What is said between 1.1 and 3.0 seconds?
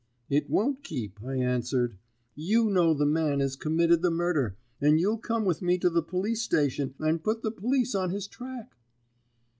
I answered. 'You know